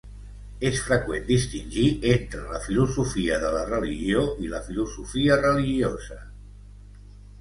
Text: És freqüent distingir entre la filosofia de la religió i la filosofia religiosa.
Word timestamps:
És 0.67 0.77
freqüent 0.85 1.25
distingir 1.27 1.83
entre 2.13 2.41
la 2.53 2.61
filosofia 2.65 3.37
de 3.43 3.53
la 3.57 3.61
religió 3.69 4.25
i 4.47 4.53
la 4.55 4.63
filosofia 4.71 5.41
religiosa. 5.43 6.23